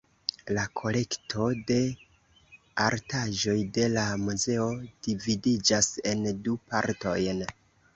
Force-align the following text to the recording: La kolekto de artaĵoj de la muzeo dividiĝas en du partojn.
La 0.57 0.61
kolekto 0.79 1.49
de 1.73 1.77
artaĵoj 2.87 3.57
de 3.79 3.87
la 3.99 4.09
muzeo 4.25 4.67
dividiĝas 5.11 5.95
en 6.17 6.29
du 6.49 6.63
partojn. 6.75 7.51